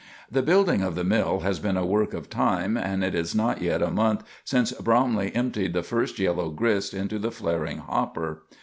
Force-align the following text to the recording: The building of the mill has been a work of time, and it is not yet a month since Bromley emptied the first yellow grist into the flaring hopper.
The 0.31 0.41
building 0.41 0.81
of 0.81 0.95
the 0.95 1.03
mill 1.03 1.41
has 1.41 1.59
been 1.59 1.77
a 1.77 1.85
work 1.85 2.15
of 2.15 2.27
time, 2.27 2.75
and 2.75 3.03
it 3.03 3.13
is 3.13 3.35
not 3.35 3.61
yet 3.61 3.83
a 3.83 3.91
month 3.91 4.23
since 4.43 4.71
Bromley 4.71 5.31
emptied 5.35 5.73
the 5.73 5.83
first 5.83 6.17
yellow 6.17 6.49
grist 6.49 6.95
into 6.95 7.19
the 7.19 7.29
flaring 7.29 7.77
hopper. 7.77 8.41